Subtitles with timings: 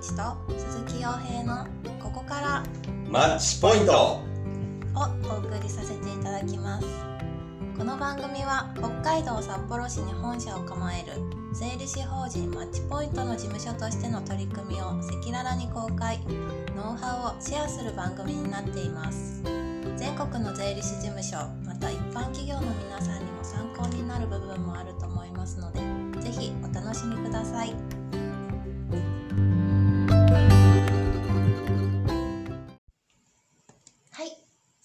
[0.00, 1.66] 一と鈴木洋平の
[2.00, 2.62] ここから。
[3.10, 3.92] マッチポイント。
[3.92, 4.22] を
[5.24, 6.86] お送りさせていただきます。
[7.76, 11.14] この番組は北海道札幌市に本社を構える
[11.52, 15.02] 税理士法人マッチポイントの事務所としての取り組みを赤
[15.32, 16.20] 裸々に公開
[16.76, 19.42] ノウハウをシェアする番組になっています。
[19.96, 21.36] 全国の税理士事務所
[21.66, 25.80] また一般企業の皆さんにも参考になる部分もあると思いますので
[26.20, 27.97] ぜひお楽しみください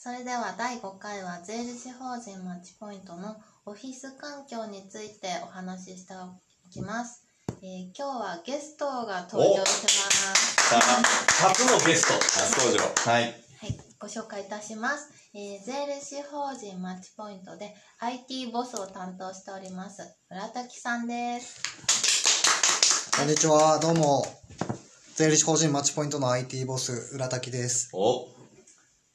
[0.03, 7.25] それでは第5回は税理士法人マッチポイントのオフィス環境についてお話ししておきます、
[7.61, 13.33] えー今日はゲストが登場しますさあ初のゲスト初登場はいはい、
[13.97, 15.09] ご紹介いたします。
[15.33, 21.61] えー税理士法人マッチポイントで IT ボスを担当しております村滝さんです。
[23.17, 24.25] こんにちは、どうも。
[25.15, 27.89] 税理士法人マッチポイントの IT ボス、浦滝です。
[27.93, 28.42] お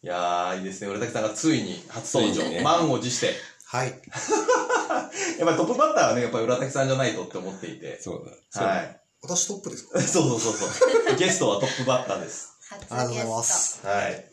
[0.02, 0.88] いやーいいですね。
[0.88, 2.60] 浦滝さんがついに初登場、ね。
[2.62, 3.34] 満を持して。
[3.66, 3.88] はい。
[5.38, 8.00] やっぱりトップバッターはねやっぱり浦滝さんじゃないとって思っていて。
[8.00, 8.64] そうだ。
[8.64, 9.00] はい。
[9.22, 10.00] 私トップですか？
[10.02, 11.16] そうそうそうそう。
[11.16, 12.50] ゲストはトップバッターです。
[12.70, 13.80] ありがとうございます。
[13.84, 14.24] はい。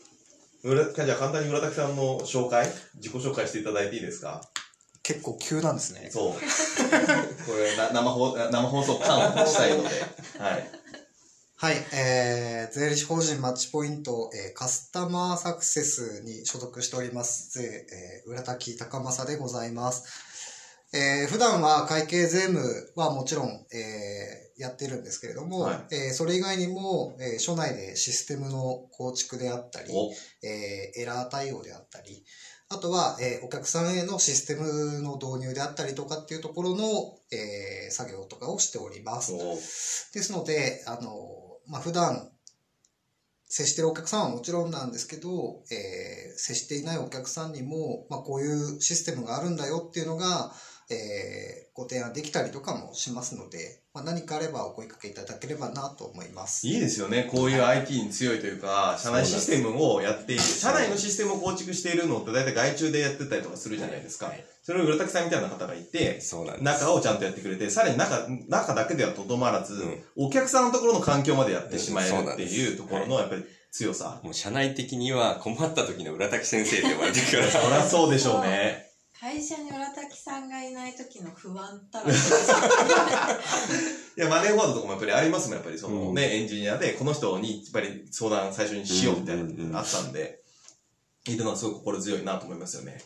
[0.62, 4.40] 浦じゃあ簡単に浦滝さんの紹介自己紹介していただいていいですか？
[5.02, 6.10] 結構急なんですね。
[6.12, 6.32] そう。
[7.46, 9.88] これな生放生放送感をしたいので。
[10.38, 10.70] はい
[11.58, 20.04] はい、えー、税理士法人マッチポイント、えーカスタマーサクセスに所属しております、税、えー、浦滝高正でございます。
[20.92, 22.60] えー普段は会計税務
[22.94, 30.12] はもちろん、えーやってるんですけれども、はいえーそれ以外にも、えー署内でシステムの構築であったり、お
[30.46, 32.22] えーエラー対応であったり、
[32.68, 36.84] あとは、えーお客さんへのシステムの導入であったりとかっていうところの、
[37.32, 39.32] えー作業とかをしております。
[39.32, 39.54] お
[40.12, 42.28] ですので、あの、まあ、普段、
[43.48, 50.52] 接してるお客さんはもちろんなんですけど、えー接していないお客さんにも、まあ、こういうシステムがあるんだよっていうのが、
[50.90, 56.66] えーご提案できたりとかもしますので、まあ、何かあればお声かけいただければなと思います。
[56.66, 57.28] いいですよね。
[57.30, 60.42] こういう IT に強いというか、社内システムをやっている。
[60.42, 64.26] 社内のシステムを構築しているのって大体外注でやってたりとかするじゃないですか。
[64.26, 66.64] はいそれを浦滝さんみたいな方がいて、そうなんです。
[66.64, 74.20] 中をちゃんとやってくれて、さらに中、中だけではとどまらず、うんお客さんのところの環境までやってしまえるっていうところのやっぱり強さ。
[74.24, 77.46] もう社内的には困った時の浦滝先生って呼ばれてるから。
[77.48, 78.90] そりゃそうでしょうね。
[79.20, 82.14] 会社に村滝さんがいない時の不安たら い
[84.16, 90.40] や、マネーフォワードとかもやっぱりありますもん、やっぱりそのね、うんエンジニアで、この人にやっぱり相談最初にしようみたいなうんうんうんのがあったんで、
[91.28, 93.00] いるのはすごく心強いなと思いますよね。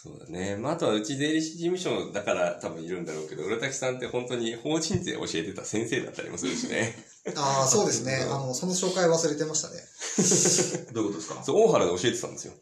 [0.00, 0.54] そうだね。
[0.54, 6.94] まあ、あとはうち税理士事務所だから多分いるんだろうけど、浦滝さんって本当に法人税教えてた先生だったりもするしね。
[7.34, 8.14] ああ、そうですね。
[8.28, 9.82] うんあの、その紹介忘れてましたね。
[10.94, 11.42] どういうことですか？
[11.42, 12.52] そう、大原で教えてたんですよ。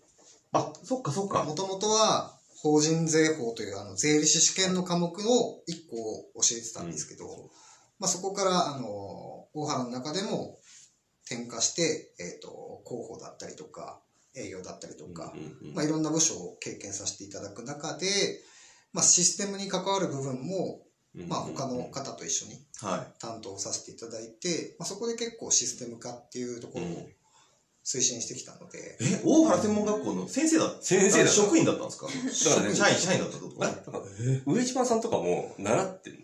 [0.53, 1.45] あ、そっかそっか。
[1.45, 7.51] もともとは、法人税法というあの税理士試験の科目の一個を教えてたんですけど、
[7.99, 8.89] まあ、そこから、あの、
[9.53, 10.59] 大原の中でも
[11.27, 14.01] 転化して、えっ、と、広報だったりとか、
[14.37, 18.07] 営業だったりとか、うんうんまあ、いろんな部署を経験させていただく中で、
[18.93, 20.83] まあ、システムに関わる部分も、
[21.15, 26.89] うんまあ、他の方と一緒には担当させていただいて、まあ、そこで結構システム化っていうところを
[27.85, 29.05] 推進してきたので、い。
[29.05, 31.25] え、大原専門学校の先生だった先生だ。
[31.25, 32.07] った職員だったんですか？
[32.07, 32.75] だからね。
[32.75, 33.59] 社員、社員だったってこと？
[33.93, 34.03] から
[34.45, 36.21] 上島さんとかも習ってるん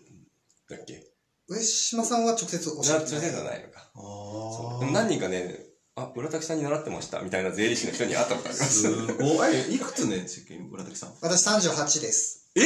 [0.69, 1.07] だっけ？
[1.47, 3.05] 上島さんは直接教えてない。
[3.07, 3.89] じゃないのか。
[3.95, 5.57] あ何人かね、
[5.95, 8.81] あ、浦滝さんに習ってましたみたいな税理士の人に会ったことあります。
[8.81, 9.55] すごい。
[9.55, 11.13] え、いくつね、世間村滝さん？
[11.21, 12.49] 私38です。
[12.55, 12.61] え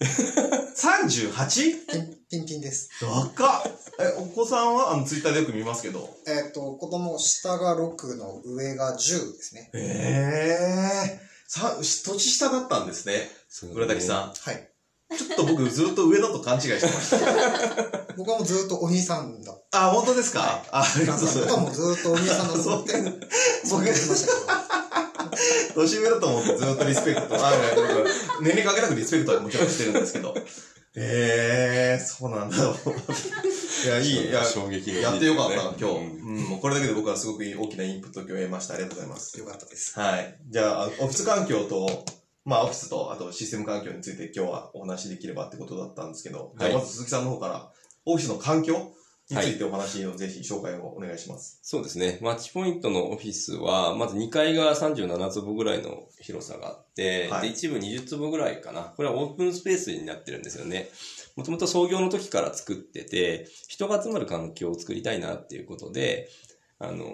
[0.04, 1.86] ?38?
[1.90, 2.90] ピンピンピンです。
[3.00, 3.62] 高っ
[4.00, 4.92] え、お子さんは？
[4.92, 6.08] あの、ツイッターでよく見ますけど。
[6.26, 9.70] えっ、と、子供、下が6の上が10ですね。
[9.74, 13.30] ええさ、年下だったんですね。
[13.72, 14.32] 村滝さん。
[14.34, 14.73] はい。
[15.16, 17.18] ちょっと僕ずっと上だと勘違いしてました。
[18.16, 21.12] 僕はもうずっとお兄さんだっあ、本当ですか、あ、ありた。
[21.12, 21.80] がとうござい僕はます。
[21.80, 22.92] もうずっとお兄さんだと思って、
[23.64, 25.82] そう言ってましたけど。
[25.82, 27.34] 年上だと思ってずっとリスペクト。
[27.36, 30.34] あ、僕年齢かけなくリスペクトはもちろんしてるんですけど。
[30.96, 32.56] ええそうなんだ。
[32.56, 34.28] いや、いい。
[34.28, 35.84] いや、衝撃やってよかった、今日。
[35.84, 35.92] うう
[36.32, 38.74] んん、もうこれだけで僕はすごくいい大きなインプットを今日得ました。
[38.74, 39.36] ありがとうございます。
[39.38, 39.98] よかったです。
[39.98, 40.38] はい。
[40.48, 42.04] じゃあ、オフィス環境と、
[42.44, 47.70] まあ、オフィスと、あとシステム環境について今日はお話しできればってことだったんですけど、じゃあはいまず鈴木さんの方から、
[48.04, 48.92] オフィスの環境
[49.30, 51.58] についてお話をぜひ紹介をお願いします。
[51.62, 52.18] そうですね。
[52.20, 58.92] マッチポイントのオフィスは、まず2階が37坪ぐらいの広さがあって、はいで、一部20坪ぐらいかな。
[58.94, 60.90] これはオープンスペースになってるんですよね。
[61.36, 66.28] もともと創業の時から作ってて、人が集まる環境を作りたいなっていうことで、
[66.78, 67.06] あの、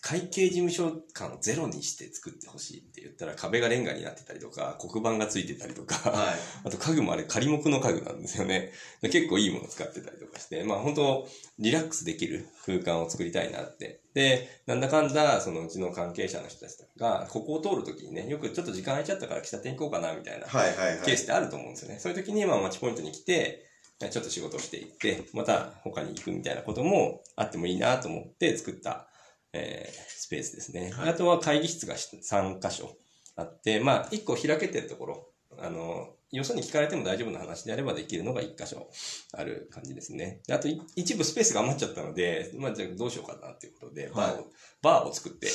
[0.00, 6.36] 会計事務所感をゼロにして作ってほしいって言ったら壁がレンガになってたりとか、黒板がついてたりとか、はい。
[6.64, 8.72] あと家具もあれ仮木の家具なんですよね。
[9.02, 11.28] で結構いいもの使ってたりとかして、まあ本当
[11.58, 14.00] リラックスできる空間を作りたいなって。
[14.14, 21.06] で、なんだかんだ、そのうちの関係者の人たちが、ここを通るときにね、よくちょっと時間空いちゃったから喫茶店行こうかなみたいなはいはいはい。
[21.06, 21.98] ケースってあると思うんですよね。
[21.98, 23.64] そういう時に、まあマッチポイントに来て、
[23.98, 29.08] ちょっと仕事をしていって、また他に行くみたいなこともあってもいいなと思って作った、
[29.52, 30.90] えースペースですね。
[30.92, 32.96] はいあとは会議室が3箇所
[33.36, 35.28] あって、まあ1個開けてるところ、
[35.58, 38.90] あの、よそに聞かれても大丈夫な話であればできるのが1箇所
[39.32, 40.40] ある感じですね。
[40.46, 44.46] であとい一部スペースが余っちゃったので、まあじゃあどうしようかなっていうことで、バーを、
[44.82, 45.48] バーを作って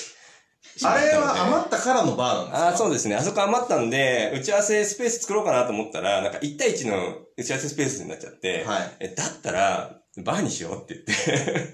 [0.84, 1.12] あれ。
[1.12, 2.66] は余ったからのバーなんですか？
[2.66, 3.16] ああ、そうですね。
[3.16, 8.92] あそこ余ったんで、打ち合わせスペース作ろうかなと思ったら、なんか1対1の打ち合わせスペースになっちゃって、はい。
[9.02, 11.74] えだったら、バーにしようって言って、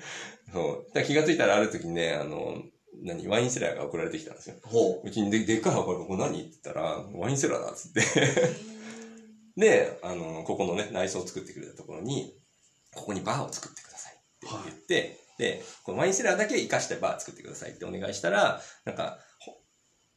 [0.54, 1.04] そう。
[1.04, 2.62] 気がついたらある時にね、あの、
[3.02, 4.56] 何、ワインセラーが送られてきたんですよ。
[4.64, 6.40] ほうちにででっかい箱ここ何？
[6.40, 8.02] って言ったら、ワインセラーだっつって。
[9.56, 12.36] で、あの、ここのね、内装を作ってくれたところに、
[12.94, 19.58] ここにバーを作ってくださいって言って、で、このワインセラーだけ活かしてバー作ってくださいってお願いしたら、なんか、ほ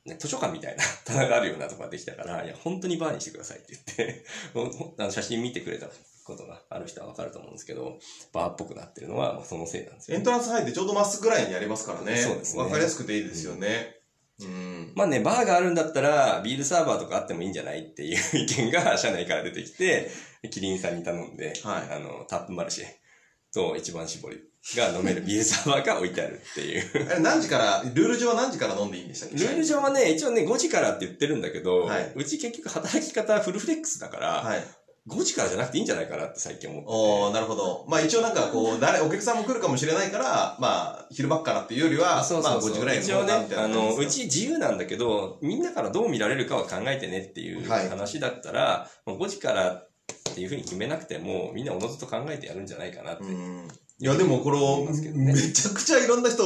[0.05, 5.87] ね、図書館みたいな 棚があるようなとこができたから、いや、本当にバーにしてくださいって言って、写真見てくれた
[6.24, 7.98] ことがある人はわかると思うんですけど、
[8.32, 10.12] バーっぽくなってるのは、まあそのせいなんですう。
[10.14, 12.16] よ、エントランス入ってちょうどまっすぐぐらいにありますからね。
[12.16, 13.96] そうですねわかりやすくていいですよね。
[14.40, 14.92] うん。
[14.96, 20.10] まあね、バーがあるんだったら、ビールサーバーとかあってもいいんじゃないっていう意見が社内から出てきて、
[20.50, 22.84] キリンさんに頼んで、はいあの、タップマルシェ
[23.52, 24.40] と一番搾り
[24.76, 27.10] が飲める ビールサーバーが置いてあるっていう。
[27.10, 29.36] あれ何時から、ルール上は何時から飲んでいいんでしたっけ？
[29.36, 34.64] ルール上はね、一応ね、5時からって言ってるんだけど、はいうち結局働き方フルフレックスだから、はい。
[35.08, 36.94] 5時からじゃなくていいんじゃないかなって最近思ってて。
[36.94, 37.84] おー、なるほど。
[37.88, 53.25] まあ一応なんかこう、誰、お客さんも来るかもしれないから、まあ、昼間っからっていうよりは、そうそうそうまあ5時ぐらいに一応ね、みたいなあの、うち自由なんだけど、みんなからどう見られるかは考えてねっていうはい話だったら、もう5時からっていうふうに決めなくても、みんなおのずと考えてやるんじゃないかなって。
[53.25, 53.69] かうん。
[53.98, 54.58] いや、でもこれ、
[55.12, 56.43] ねめちゃくちゃいろんな人、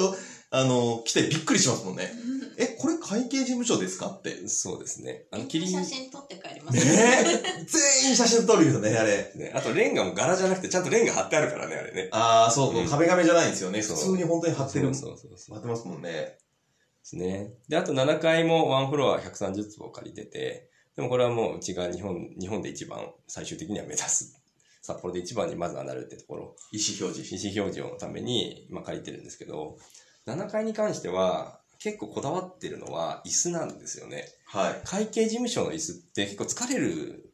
[0.50, 2.10] あの、来てびっくりしますもんね。
[2.58, 4.06] え、これ会計事務所ですか？
[4.08, 4.48] って。
[4.48, 5.26] そうですね。
[5.30, 6.78] あの、キリン、写真撮って帰ります。
[6.78, 7.64] ねえ。
[7.64, 9.32] 全員写真撮るよね、あれ。
[9.36, 12.08] ね、あとレンガも柄じゃなくてちゃんとレンガ貼ってあるからね、あれね。
[12.12, 13.80] ああ、そう、うん壁紙じゃないんですよね。
[13.80, 14.94] 普そう通に本当に貼ってる。
[14.94, 15.54] そうそうそうそう。
[15.54, 16.10] 貼ってますもんね。
[16.10, 16.38] で
[17.02, 17.52] すね。
[17.68, 24.40] で、あと7階もワンフロア130坪借りてて、でもこれはもううちが日本、日本で一番最終的には目指す。
[24.82, 26.56] 札幌で一番にまずはなるってところ。
[26.72, 27.34] 意思表示。
[27.34, 29.76] 意思表示のために、まあ、借りてるんですけど、
[30.26, 34.24] 7階に関しては、結構こだわってるのは椅子なんですよね。
[34.48, 34.80] はい。
[34.84, 37.32] 会計事務所の椅子って結構疲れる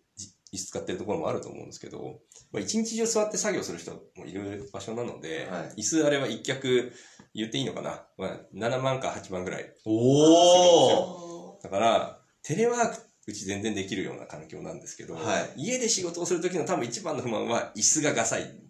[0.53, 2.19] 椅子使ってるところもあると思うんですけど、
[2.53, 6.93] まあ、一日中座って作業する人もいる場所なので、はい椅子あれは一脚
[7.33, 9.73] 言っていいのかな、まあ、7万か8万ぐらい。
[9.87, 11.63] おー。
[11.63, 12.97] だから、テレワーク
[13.27, 15.21] うち全然できるような環境なんですけど、は
[15.57, 18.62] い家で仕事をするときの多分一番の不満は椅子がガサい。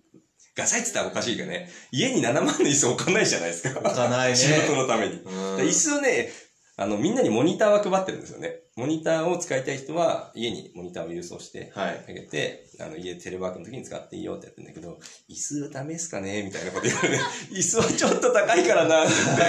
[0.54, 3.80] ガサいって言ったらおかしいけどね、家に7万の椅子置かないじゃないですか。
[3.80, 4.36] 置かないね。
[4.36, 5.20] 仕事のために。
[5.22, 6.30] 椅子をね、
[6.76, 8.60] あの、みんなにモニターは配ってるんですよね。
[8.76, 12.04] モニターを使いたい人は、家にモニターを郵送して、はい。
[12.08, 14.98] あげて、あの、家テレワークの時に使っていいよってやってるんだけど、
[15.28, 16.42] 椅子ダメっすかね？
[16.42, 17.16] みたいなこと言われて、
[17.52, 19.42] 椅子はちょっと高いからなって言って、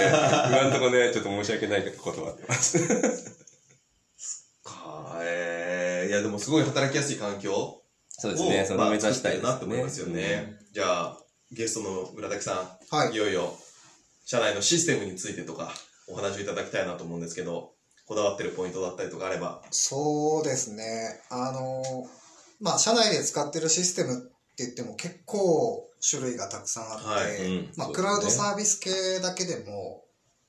[0.48, 2.78] 今んとこね、ちょっと申し訳ないけど断ってます。
[4.62, 9.42] かえー、いやでもすごい働きやすい環境そうですね、それを目指したいね。
[9.42, 10.63] なって思いますよね。
[10.74, 11.18] じゃあ、
[11.52, 13.56] ゲストの浦滝さん、はいいよいよ、
[14.24, 15.72] 社内のシステムについてとか、
[16.08, 17.74] お話をいただきたいなと思うんですけど、
[18.06, 19.62] こだわってるポイントだったりとかあれば。
[19.70, 21.20] そうですね。
[21.30, 21.80] あの、
[22.60, 24.16] まあ、社内で使ってるシステムっ
[24.56, 28.90] て言っても結構種類がたくさんあって、はいまあ、うんクラウドサービス系
[29.22, 30.02] だけでも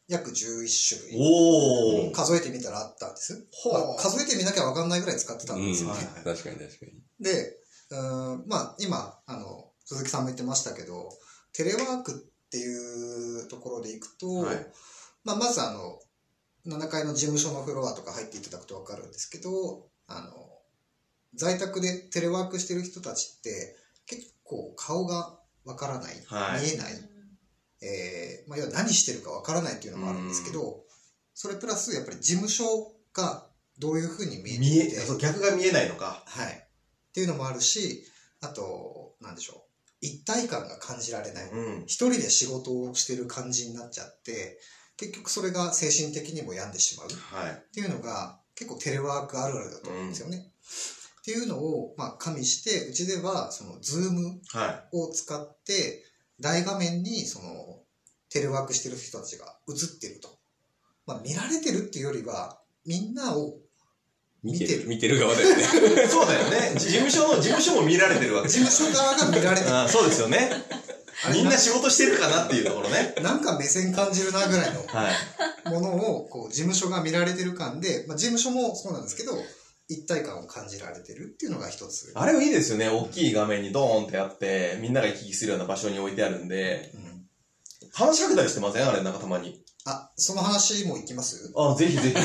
[0.07, 2.11] 約11種類。
[2.13, 3.47] 数えてみたらあったんです。
[3.51, 5.99] ほうまあ数えてみなきゃわかんないぐらい使ってたんですよね。
[6.17, 6.93] うん確かに確かに。
[7.19, 7.57] で、
[7.91, 11.09] うーんまあ今、あの、鈴木さんも言ってましたけど、
[11.53, 14.67] テレワークっていうところでいくと、はい
[15.23, 15.99] まあまずあの、
[16.67, 20.31] 7階の事務所のフロアとか入っていただくとわかるんですけど、あの、
[21.35, 23.75] 在宅でテレワークしてる人たちって
[24.05, 26.93] 結構顔がわからない、はい見えない、
[27.81, 30.83] えーまあ、要は何してるかわからないっていうのもあるんですけど、
[31.33, 36.23] それプラスやっぱり事務所がどういうふうに見えて見え、逆が見えないのか。
[36.25, 36.53] はい。
[36.53, 38.05] っていうのもあるし、
[38.41, 39.64] あと、なんでしょう。
[40.05, 41.49] 一体感が感じられない。
[41.49, 41.83] うん。
[41.85, 44.59] 一人で仕事をしてる感じになっちゃって、
[44.97, 47.63] 結局それが精神的にも病んでしまうっはい。
[47.73, 50.51] ていうのが結構テレワークあるあるだと思うんですよね。
[51.21, 56.03] っていうのを、まあ、加味して、うちでは、その、ズームはを使って、
[56.39, 57.81] 大画面に、その、
[58.29, 60.37] テレワークしてる人たちが映ってると。
[61.07, 63.57] まあ、見られてるっていうよりは、みんなを
[64.45, 65.63] 見てる、見てる側だよね。
[65.63, 65.65] い。
[66.07, 66.73] そうだよね。
[66.77, 69.73] 事務所の、事務所も見られてるわけ事務所側が見られてる。
[69.75, 70.49] あそうですよね。
[71.33, 73.15] みんな仕事してるかなっていうところね。
[73.23, 75.09] なんか目線感じるなぐらいのは
[75.65, 75.69] い。
[75.69, 79.31] ものを、こう、事務所が見られてる感で、まあ、事務所もそうなんですけど、
[79.87, 82.11] 一体感を感じられてるっていうのが一つ。
[82.13, 82.89] あれもいいですよね。
[82.89, 87.15] 大きい画面にドーンってあって、みんなが行き来するような場所に置いてあるんで、うん
[87.97, 88.89] 話しかけたりしてません？
[88.89, 89.63] あれなんかたまに。
[89.85, 91.49] あ、その話もいきます？
[91.55, 92.15] あ、ぜひぜひ。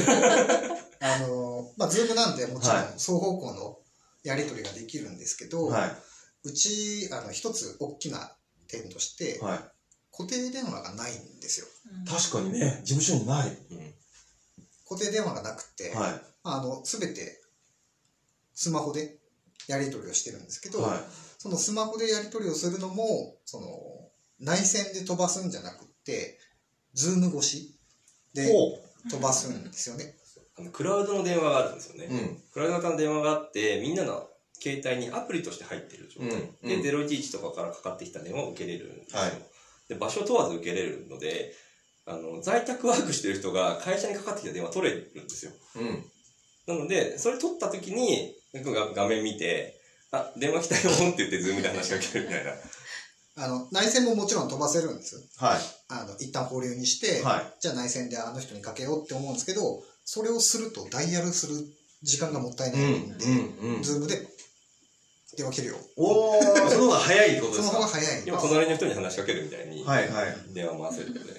[1.00, 3.78] あの、まあ、ズームなんでもちろんはい双方向の
[4.22, 5.96] やり取りができるんですけど、は
[6.44, 8.36] うち、あの、一つ大きな
[8.68, 9.58] 点としてい。、はい。
[10.12, 11.66] 固定電話がないんですよ。
[12.06, 13.48] 確かにね、事務所にない。
[13.48, 13.94] うん
[14.90, 17.40] 固定電話がなくて、はあの、すべて
[18.54, 19.20] スマホで
[19.68, 20.72] やり取りをしてるんですけい。
[20.72, 20.98] ど、はい。
[21.38, 23.68] そのスマホでやり取りをするのも、その、
[24.40, 26.38] 内線で飛ばすんじゃなくって、
[26.92, 27.78] Zoom 越し
[28.34, 28.78] でほ
[29.08, 30.16] 飛ばすんですよね。
[30.60, 32.06] あのクラウドの電話があるんですよね。
[32.10, 32.14] う。
[32.14, 32.42] うん。
[32.52, 34.28] クラウド型の電話があって、みんなの
[34.62, 36.30] 携帯にアプリとして入ってる状態。
[36.30, 39.22] うんうんで、011とかからかかってきた電話を受けれるんですよ。
[39.22, 39.32] はい
[39.90, 41.52] で、場所問わず受けれるので、
[42.06, 45.52] あの、在宅ワークしてる人が会社にかかってきた電話取れるんですよ。
[45.76, 46.04] うん。
[46.66, 49.80] なので、それ取った時に、が画面見て、
[50.12, 52.52] あ、電話来たよって言って Zoomで話しかけるみたいな。
[53.44, 55.16] あの、内線ももちろん飛ばせるんです。
[55.38, 55.60] はい。
[55.88, 57.54] あの、一旦保留にして、はい。
[57.60, 61.54] じゃあ内線であの人にかけようって思うんですけど、それをするとダイヤルする
[62.02, 63.76] 時間がもったいないんで、うん。
[63.76, 63.82] うん。
[63.84, 64.26] Zoom で
[65.36, 65.76] 電話切るよ。
[65.96, 67.76] おー、その方が早いってことそのですか？
[67.76, 68.22] 方が早い。
[68.26, 70.34] 今、隣の人に話しかけるみたいに、はいはい。
[70.52, 71.32] 電話回せるので。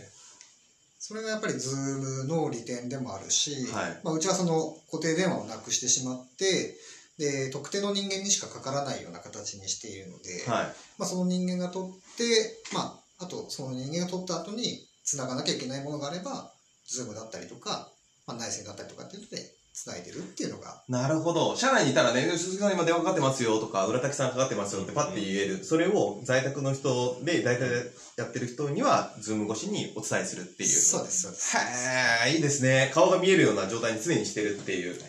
[0.99, 6.77] それがやっぱり Zoom の利点でもあるし、はいまあ、うちはその固定電話をなくしてしまって、
[7.17, 10.65] で、特定の人間にしかかからないような形にしているので、はい。
[10.97, 16.53] まあ、その人間が取って、まあ、あとその人間が取った後に繋がなきゃいけないものがあれば、
[16.87, 17.91] Zoom だったりとか、
[18.31, 21.55] まあ、内線だったりとかっていうので繋いでるっていうのが、なるほど。
[21.55, 25.63] 社内にいたらね、鈴木さん今電話かかってますよとか、浦滝さんかかってますよってパッて言える。
[25.63, 27.69] それを在宅の人で、大体
[28.17, 30.69] やってる人には、 Zoom 越しにお伝えするっていう。
[30.69, 31.57] そうです、そうです。
[31.57, 32.91] へー、いいですね。
[32.93, 34.99] 顔が見えるような状態に常にしてるっていう。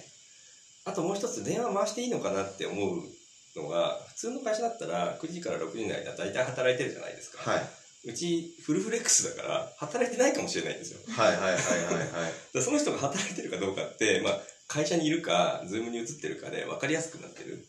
[0.84, 3.02] あともう一つ、電話回していいのかなって思う
[3.56, 7.50] のが、普通の会社だったら9時から6時の間大体働いてるじゃないですか。
[7.50, 7.81] はい。
[8.04, 10.98] うちフルフレックスだから働いてないかもしれないんですよ。
[11.08, 12.32] はいはいはいはいはい。
[12.52, 17.62] らその人が働いてるかどうかって、まあ、会社にいるか、ズームに映ってるかで分かりやすくなってるっていう。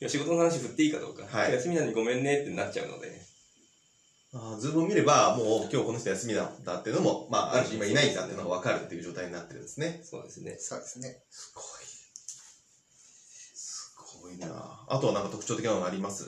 [0.00, 1.26] いや仕事の話振っていいかどうか。
[1.26, 3.20] はい休みなのにごめんねってなっちゃうので。
[4.32, 10.00] あー Zoom を見れば、もう今日この人休みなんだっていうのも、まあ、ある種今いないんだっていうのが分かるっていう状態になってるんですね。
[10.08, 10.56] そうですね。
[10.58, 11.24] そうですね。
[11.30, 11.64] すごい。
[13.54, 16.24] すごいなあとはなんか特徴的なのがあります？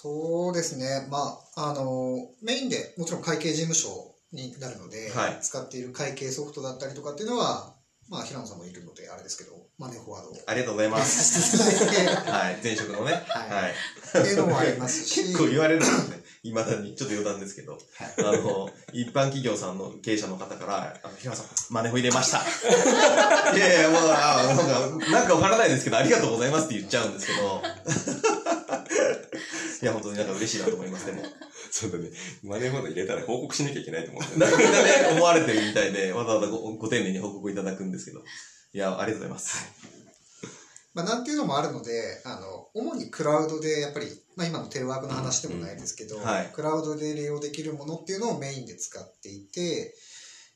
[0.00, 1.08] そうですね。
[1.10, 7.74] まあ、あの、メインでもちろん会計事務所になるので、はい使っている会計ソフトだったりとかっていうのは、
[8.08, 11.56] まあ、平野さんもいるので、あれですけど、マネーフォワードをありがとうございます。
[12.30, 12.60] はい。
[12.62, 13.24] 前職のね。
[13.26, 13.74] はいはい。
[14.20, 16.22] っていうのもありますし、結構言われるんですね。
[16.44, 16.94] 未だに。
[16.94, 17.76] ちょっと余談ですけど。
[18.18, 22.38] あの、一般企業さんの経営者の方から、あの、平野さん、マネホ入れました。
[23.56, 27.62] いやいや、もう、あなんか、なんかわからないですけど、ありがとうございますって言っちゃうんですけど。
[29.80, 31.22] いや、本当になんか嬉しいなと思います、でも。
[31.70, 32.10] そうだね。
[32.42, 34.64] マネーフォード入れたら報告しなきゃいけないと思うんだよね。
[34.64, 38.20] なんかね、思われてるみたいで、わざわざごご丁寧に報告いただくんですけど。
[38.72, 39.98] いや、ありがとうございます。
[40.94, 49.94] まあ、なんていうのもあるので、あの、主にクラウドで、やっぱり、まあ、今のテレワークの話でもないですけど、うんはいクラウドで利用できるものっていうのをメインで使っていて、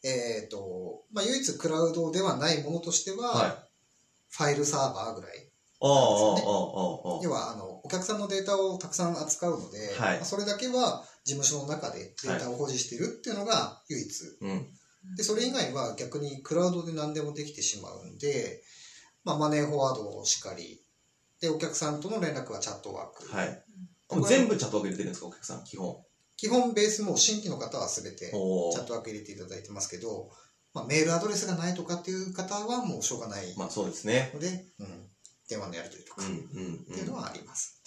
[0.02, 3.72] えっ、と、まあ、唯一クラウドではないものとしては、はい。
[4.30, 5.51] ファイルサーバーぐらい。
[5.82, 14.08] ああ、ああ、ああ、あ要は、あの、お客さんのデータをたくさん扱うので、はいまあそれだけは事務所の中でデータを保持しているっていうのが唯一。
[14.40, 14.66] うん。
[15.16, 18.62] で、それ以外は逆にクラウドで何でもできてしまうんで、
[19.24, 20.80] まあ、マネーフォワードをしかり、
[21.40, 23.28] で、お客さんとの連絡はチャットワーク。
[23.28, 23.64] はい。
[24.28, 25.96] 全部チャットワーク入れてるんですか、お客さん、基本？
[26.36, 30.28] 基本ベースも新規の方は全てチおャットワーク入れていただいてますけど、
[30.74, 34.32] まあ、メールアドレスがないとかっていう方はもうしょうがないまあそうですね。
[34.34, 35.08] ので、うん、
[35.48, 37.80] 電話のやり取りとかうん、うん、っていうのはあります。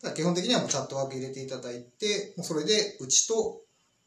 [0.00, 3.60] ただ基本的にはもうチャットワーク入れていただいて、もうそれでうちと、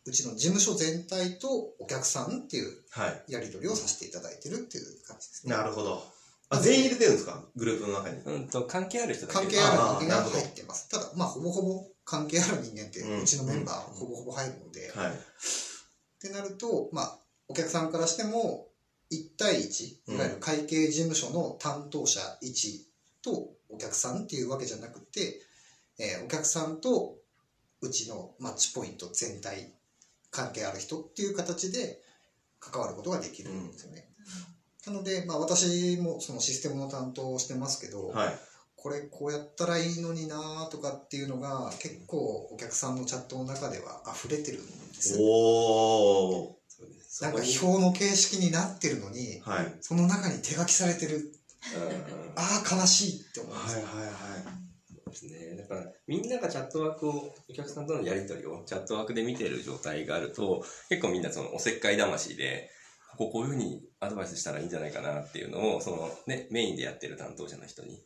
[0.05, 1.47] うちの事務所全体と
[1.79, 3.31] お客さんっていうはい。
[3.31, 5.55] やり取りをさせていただいてるっていう感じですね。
[5.55, 6.03] なるほど。
[6.49, 7.41] あ、全員入れてるんですか？
[7.55, 8.17] グループの中に。
[8.17, 10.89] うんと、関係ある人だけ関係ある人間が入ってます。
[10.89, 15.11] ただ、まあ、ほぼほぼ関係ある人間って、うんうちのメンバー、ほぼほぼ入るので、はい。
[15.11, 15.15] っ
[16.21, 18.67] てなると、まあ、お客さんからしても、
[19.13, 22.81] 1対1、うんいわゆる会計事務所の担当者1
[23.21, 25.41] とお客さんっていうわけじゃなくて、
[25.99, 27.15] えーお客さんと
[27.81, 29.73] うちのマッチポイント全体、
[30.31, 32.01] 関係ある人っていう形で
[32.59, 34.07] 関わることができるんですよね。
[34.85, 38.39] なので、まあ、私もそのシステムの担当をしてますけど、はい。
[38.75, 45.23] これこうやったらいいのになとかっていうのが結構お客さんのチャットの中では溢れてるんですよ。
[45.23, 46.57] お
[47.21, 49.77] なんか表の形式になってるのに、はい。
[49.81, 51.31] その中に手書きされてる。
[52.35, 53.85] ああ、悲しいって思うんですよ。
[53.85, 54.63] はいはいはい。
[55.13, 55.55] ですね。
[55.55, 62.69] だから、みんながチャットワークを、お客さんとのやり取りをチャットワークで見てる状態があると、結構みんなそのおせっかい魂で、
[63.11, 68.01] こここういうふうにアドバイスしたらいいんじゃないかなっていうのを、そのね、メインでやってる担当者の人に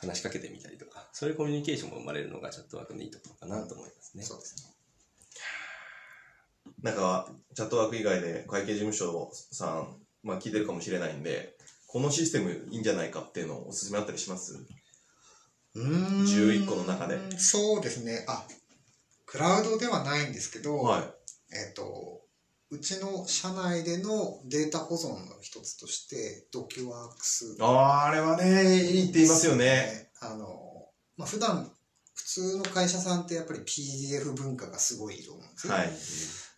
[0.00, 4.22] 話しかけてみたりとか、そういうコミュニケーションも生まれるのがチャットワークのいいところかなと思いますね。
[4.22, 4.75] そうですね。
[6.82, 11.56] なんか、チャットワーク以外で会計事務所さん、まあ聞いてるかもしれないんで、
[11.86, 14.58] このシステムいいんじゃないかっていうのをおすすめあったりします？
[15.74, 17.18] うーん11個の中で。
[17.38, 18.24] そうですね。
[18.28, 18.46] あ、
[19.24, 21.02] クラウドではないんですけど、はい。
[21.54, 22.22] えっ、と、
[22.70, 27.56] うちの社内でのデータ保存の一つとして、ドキュワークス。
[27.60, 30.10] ああ、あれはね、いいって言いますよね。。
[30.20, 31.70] あの、まあ、普段、
[32.14, 35.72] 普通の会社さんってやっぱり PDF 文化がすごいと思うんですよ。
[35.74, 35.90] はい。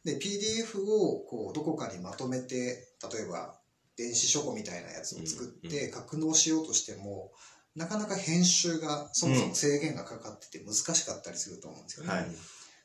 [0.05, 3.59] で、PDF をこうどこかにまとめて、例えば
[3.97, 7.33] 電子書庫みたいなやつを作って格納しようとしても、
[7.75, 12.13] なかなか編集がそもそも制限がかかってて難しかったりすると思うんですよね。
[12.13, 12.27] はい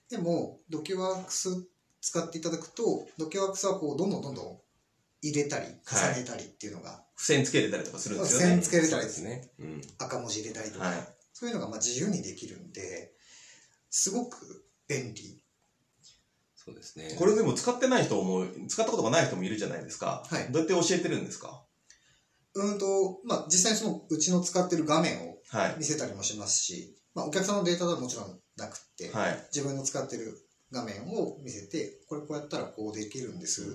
[0.09, 1.49] でも、ドキュワークス
[1.99, 4.59] 使っていただくと、ドキュワークスはこうどんどんどんどん
[5.23, 8.69] 入れたり重ねたりっていうのが、付箋つけれたりとかするんですよね付箋つ。
[8.69, 9.49] けれたりですね。
[9.57, 9.81] うん。
[9.97, 11.07] 赤文字入れたりとか、はい。
[11.33, 13.13] そういうのがまあ自由にできるんで、
[13.89, 15.42] すごく便利。
[16.63, 17.15] そうですね。
[17.17, 20.23] これでも使ってない人も、使ったことがない人もいるじゃないですか。
[20.29, 21.63] はいどうやって教えてるんですか？
[22.55, 25.75] うんと、まあ実際にそのうちの使ってる画面をはい。
[25.77, 29.37] 見せたりもしますし、まあ、お客さんのデータはもちろんなくって、はい。
[29.53, 30.35] 自分の使ってる
[30.71, 33.65] 画面を見せて、これこうやったらこうできるんですっ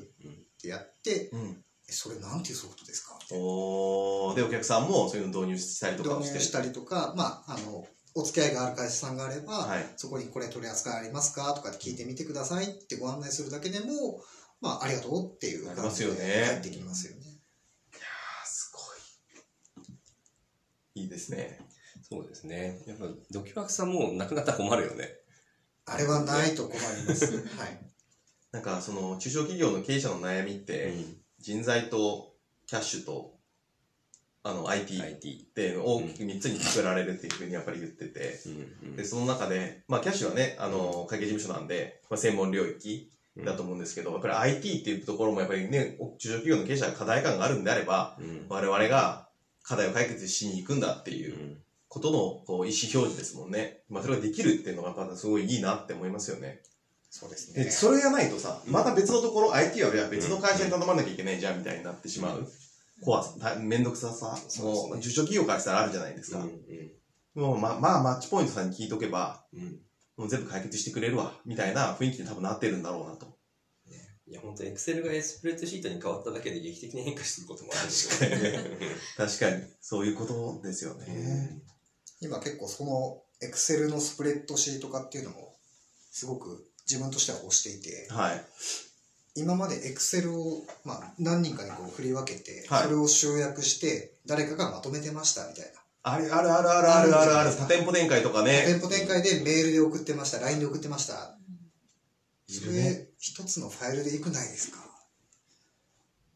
[0.60, 1.64] てやって、うん。
[1.88, 3.16] えそれなんていうソフトですか？
[3.30, 4.34] おー。
[4.34, 6.34] で、お客さんもそういうの導入したりとかをして。
[6.34, 7.86] 導入したりとか、まあ、あの、
[8.18, 9.86] お付き合いがある会社さんがあれば、はい。
[9.96, 11.52] そこにこれ取り扱いありますか？
[11.54, 14.20] とかって聞いてみてくださいってご案内するだけでも、
[14.60, 17.22] まあ、ありがとうっていうなりま感じですよね返ってきますよね。
[17.94, 18.80] あすご
[20.96, 21.02] い。
[21.02, 21.58] いいですね。
[22.10, 22.82] そうですね。
[22.86, 25.14] やっぱ、ドキュワークさんもうなくなったら困るよね。
[25.84, 27.46] あれはないと困ります。
[27.56, 27.78] はい。
[28.50, 30.92] なんか、その、中小企業の経営者の悩みって、
[31.38, 32.34] 人材と
[32.66, 33.37] キャッシュと、
[34.48, 35.18] あの、IT っ。
[35.58, 38.40] ていうのを大きく3つに作られるっていうふうにやっぱり言ってて、
[38.82, 38.96] うん。
[38.96, 43.10] で、その中で、まあ、キャッシュはね、あの、会計事務所なんで、まあ、専門領域
[43.44, 48.46] だと思うんですけど、やっぱり IT っていうところもやっぱりね、中小企業の経営者が課題感があるんであれば、うん。
[48.48, 49.28] 我々が
[49.62, 51.58] 課題を解決しに行くんだっていううん。
[51.88, 53.80] ことのこう意思表示ですもんね。
[53.88, 56.60] まあ、それができるっていうのがまたすごいいいなって思いますよね。
[57.10, 57.64] そうですね。
[57.64, 62.46] で、それがないとさ、また別のところ、IT は別の会社に頼まなきゃいけないじゃんみたいになってしまう。
[63.02, 66.44] 怖さ、ためんどくささ、そうですねもう、中小企業からしたらあるじゃないですか。
[67.34, 69.78] もう、ま、まあ、マッチポイントさんに聞いとけば、うんうん
[70.18, 73.38] もう全部解決してくれるわ、みたいな雰囲気に多分なってるんだろうなと。
[74.26, 78.70] いや、本当エクセルがスプレッドシートに変わっただけで劇的に変化することもあるんですよね。
[79.16, 81.62] 確かに、そういうことですよね。
[82.20, 85.54] 今結構その Excel のスプレッドシート化っていうのも
[86.10, 88.44] すごく自分としては推していてはい。
[89.38, 92.82] 今まで Excel を、まあ、何人かにこう振り分けて、はい。
[92.84, 95.80] それを集約して誰かがまとめてましたみたいな。
[96.02, 98.64] あれ、あるあるあるあるあるある、多店舗展開とかね。
[98.66, 100.38] 店舗展開でメールで送ってました。
[100.38, 101.36] LINE で送ってました。
[102.48, 102.82] そいるね。
[102.90, 104.78] れ一つのファイルでいくないですか？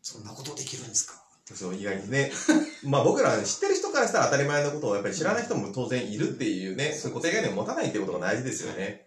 [0.02, 1.22] そんなことできるんですか？
[1.54, 2.30] そう、意外にね。
[2.84, 9.06] まあ僕ら知ってる人からしたら当たり前のことをやっぱり知らない人も当然いるっていうね、そういう固定概念を持たないっていうことが大事ですよね。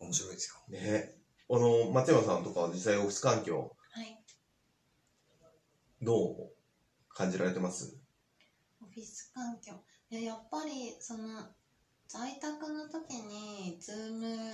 [0.00, 0.56] 面白いですよ。
[0.68, 1.14] ね。
[1.50, 4.18] あの、松山さんとかは実際オフィス環境、はい。
[6.02, 6.52] どう
[7.08, 7.96] 感じられてます？
[8.82, 9.72] オフィス環境。
[10.10, 11.40] いや、やっぱり、その、
[12.08, 14.52] 在宅の時に、ズーム、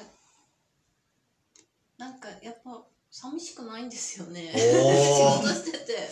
[1.98, 4.50] なんか、やっぱ、寂しくないんですよね。
[4.54, 4.58] お
[5.42, 6.08] 仕ー事してて。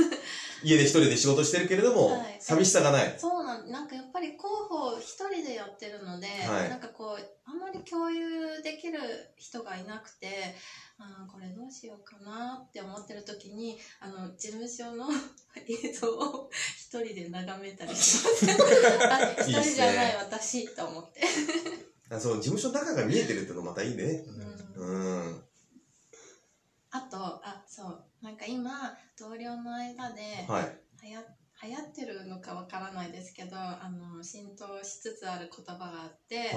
[0.64, 3.14] 家で一人で仕事してるけれども、はい寂しさがない。
[3.18, 8.98] そうなん、なんかやっぱり広報一人でやってるので、はいなんかこう、あんまり共有できる
[9.38, 10.54] 人がいなくて、
[10.98, 15.08] あーこれどうしようかなって思ってる時に、あの、事務所の
[15.66, 18.46] 映像を一人で眺めたりします
[19.10, 21.22] あ一人じゃない私と思って、
[22.10, 24.24] あそう、事務所の中が見えてるってのまたいいね。
[24.76, 25.44] うんうん。
[26.90, 30.78] あとあそうなんか今同僚の間ではい。
[31.02, 31.20] 流行
[31.62, 36.48] 流行ってるのかわからないですけどあの浸透しつつある言葉があって、はい。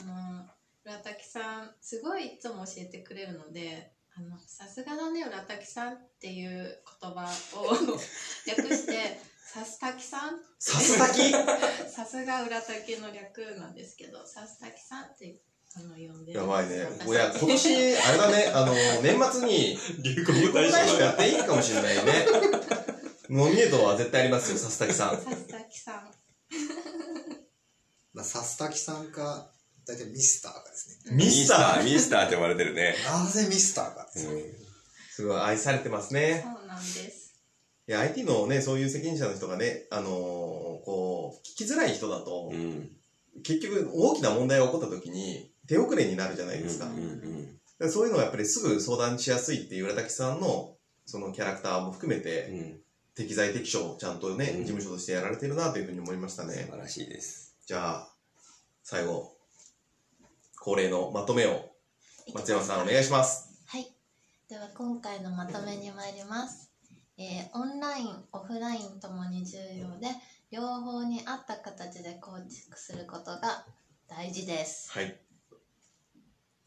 [0.00, 0.46] あの
[0.84, 7.74] 浦滝さんすごいいつも教えてくれるのであのさすがだね浦滝さんっていう言葉を
[8.46, 11.30] 略してさすたきさんさすたき？
[11.90, 15.38] さすが浦滝の略なんですけどさすたきさんって
[15.76, 16.86] あの呼んでるやばいね。
[17.00, 22.26] 私いや、今年、あれだね、あの、年末に、流 流行語大賞やっていいかもしれないね。
[23.30, 25.16] ノミネートは絶対ありますよ、さすたきさん。
[25.22, 26.10] さすたきさん
[28.12, 29.50] まあ、サスタキさんか、
[29.86, 31.16] 大体ミスターかですね。
[31.16, 31.84] ミスター？
[31.84, 32.94] ミスターって呼ばれてるね。
[33.06, 34.42] なぜミスターかですね。
[35.10, 36.44] すごい愛されてますね。
[36.44, 37.34] そうなんです
[37.86, 40.10] いや、IT のね、そういう責任者の人がね、あのー
[40.84, 42.90] こう、聞きづらい人だとう、ん。
[43.42, 46.86] 結局大きな問題が起こった時に手遅れになるじゃないですか。
[46.86, 52.80] うんうんだからそういうのがやっぱりすぐ相談しやすいっていう浦滝さんのそのキャラクターも含めて、うん。
[53.14, 56.68] 適材適所をちゃんとね、うん事務所としてやられてるなというふうに思いました素ね。
[56.70, 57.54] 晴らしいです。
[57.66, 58.08] じゃあ、
[58.82, 59.36] 最後、
[60.60, 61.70] 恒例のまとめを
[62.34, 63.48] 松山さんお願いします。
[63.66, 63.94] はい。
[64.48, 66.70] では今回のまとめに参ります。
[67.16, 70.08] えーオンライン、オフラインともに重要で、
[70.50, 73.64] 両方に合った形で構築することが
[74.08, 74.90] 大事です。
[74.90, 75.23] はい。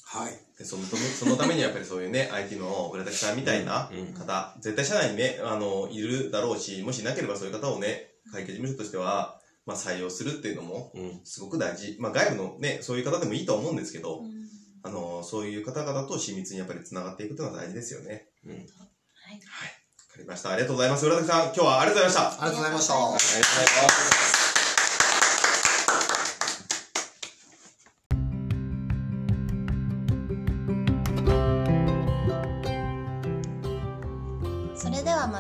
[0.10, 0.40] はい。
[0.58, 11.22] でその そのためにやっぱりそういうね、IT の浦滝さんみたいなうん方、絶対社内にね、あの、いるだろうし、もしいなければそういう方をね、会計事務所としては、まあ採用するっていうのも、うん。
[11.26, 11.98] すごく大事。
[12.00, 14.48] まあ外部のね、そういう方でもいいとは思うんですけど、うん
[14.84, 18.28] あの、そういう方々と親密にやっぱり繋がっていくというのは大事ですよね。
[18.46, 18.52] うん。
[18.54, 18.64] はい。
[18.64, 20.52] わかりました。
[20.52, 21.06] ありがとうございます。
[21.06, 22.44] 浦滝さん、今日はありがとうございました。
[22.44, 22.94] ありがとうございました。
[22.94, 24.47] ありがとうございます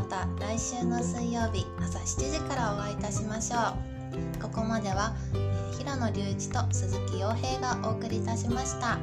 [0.08, 4.41] た来週の水曜日朝7時からお会いいたしましょう。
[4.41, 8.98] ここまでは、え平野隆一と鈴木洋平がお送りいたしました。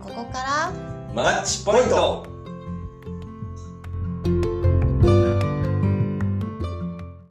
[0.00, 0.72] ここから
[1.14, 2.37] マッチポイント。